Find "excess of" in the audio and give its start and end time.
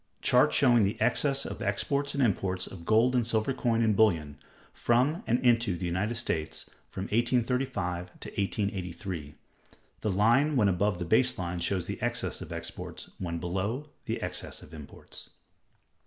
0.99-1.61, 12.01-12.51, 14.23-14.73